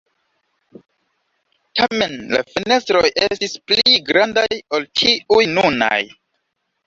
Tamen 1.81 2.15
la 2.31 2.39
fenestroj 2.55 3.03
estis 3.27 3.53
pli 3.71 3.99
grandaj 4.07 4.47
ol 4.79 4.87
tiuj 5.01 5.45
nunaj. 5.53 6.01